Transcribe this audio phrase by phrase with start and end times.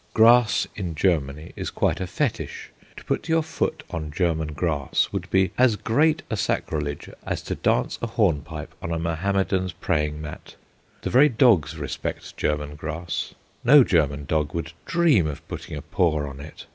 [0.15, 2.71] Grass in Germany is quite a fetish.
[2.97, 7.53] To put your foot on German grass would be as great a sacrilege as to
[7.53, 10.55] dance a hornpipe on a Mohammedan's praying mat.
[11.03, 16.27] The very dogs respect German grass; no German dog would dream of putting a paw
[16.27, 16.65] on it.